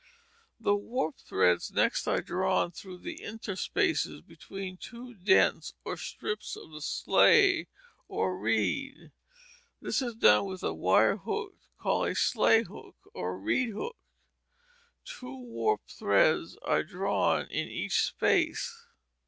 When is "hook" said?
11.17-11.53, 12.63-12.95, 13.73-13.97